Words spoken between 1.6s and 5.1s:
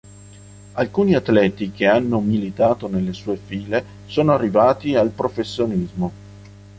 che hanno militato nelle sue file sono arrivati